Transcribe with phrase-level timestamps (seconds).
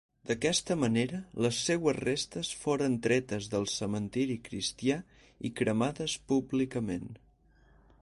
[0.29, 5.01] D'aquesta manera, les seues restes foren tretes del cementiri cristià
[5.51, 7.11] i cremades públicament.